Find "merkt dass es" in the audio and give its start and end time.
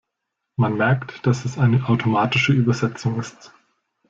0.77-1.59